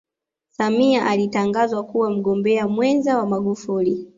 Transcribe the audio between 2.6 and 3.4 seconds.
mwenza wa